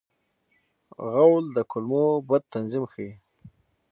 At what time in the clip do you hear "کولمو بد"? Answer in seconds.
1.71-2.43